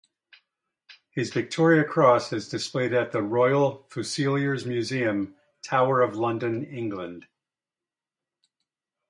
His 1.11 1.31
Victoria 1.31 1.83
Cross 1.83 2.33
is 2.33 2.49
displayed 2.49 2.91
at 2.91 3.11
the 3.11 3.21
Royal 3.21 3.85
Fusiliers 3.91 4.65
Museum, 4.65 5.35
Tower 5.61 6.01
of 6.01 6.15
London, 6.15 6.65
England. 6.65 7.27